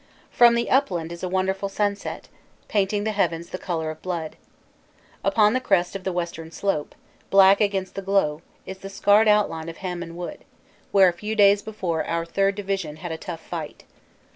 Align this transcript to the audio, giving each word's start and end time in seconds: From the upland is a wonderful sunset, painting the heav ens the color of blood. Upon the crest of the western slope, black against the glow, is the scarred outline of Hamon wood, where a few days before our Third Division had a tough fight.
From 0.31 0.55
the 0.55 0.71
upland 0.71 1.11
is 1.11 1.21
a 1.21 1.29
wonderful 1.29 1.69
sunset, 1.69 2.27
painting 2.67 3.03
the 3.03 3.11
heav 3.11 3.31
ens 3.33 3.49
the 3.51 3.59
color 3.59 3.91
of 3.91 4.01
blood. 4.01 4.35
Upon 5.23 5.53
the 5.53 5.59
crest 5.61 5.95
of 5.95 6.03
the 6.05 6.11
western 6.11 6.49
slope, 6.51 6.95
black 7.29 7.61
against 7.61 7.93
the 7.93 8.01
glow, 8.01 8.41
is 8.65 8.79
the 8.79 8.89
scarred 8.89 9.27
outline 9.27 9.69
of 9.69 9.77
Hamon 9.77 10.15
wood, 10.15 10.43
where 10.91 11.07
a 11.07 11.13
few 11.13 11.35
days 11.35 11.61
before 11.61 12.03
our 12.05 12.25
Third 12.25 12.55
Division 12.55 12.95
had 12.95 13.11
a 13.11 13.17
tough 13.19 13.41
fight. 13.41 13.83